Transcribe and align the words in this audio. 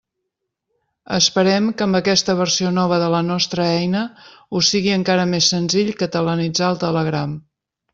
Esperem 1.17 1.67
que 1.81 1.85
amb 1.87 1.99
aquesta 1.99 2.37
versió 2.41 2.73
nova 2.79 2.99
de 3.05 3.11
la 3.17 3.21
nostra 3.29 3.69
eina 3.77 4.03
us 4.63 4.75
sigui 4.75 4.99
encara 4.99 5.31
més 5.37 5.55
senzill 5.57 5.97
catalanitzar 6.05 6.73
el 6.77 6.85
Telegram. 6.91 7.43